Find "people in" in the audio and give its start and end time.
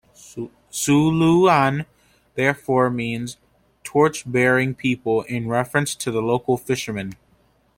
4.73-5.47